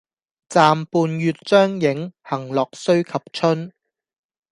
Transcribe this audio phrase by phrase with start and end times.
[0.49, 3.71] 暫伴月將影，行樂須及春